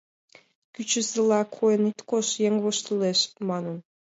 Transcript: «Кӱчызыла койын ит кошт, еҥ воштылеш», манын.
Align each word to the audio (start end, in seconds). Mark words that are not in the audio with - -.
«Кӱчызыла 0.73 1.41
койын 1.57 1.83
ит 1.91 1.99
кошт, 2.09 2.31
еҥ 2.47 2.53
воштылеш», 2.63 3.19
манын. 3.49 3.77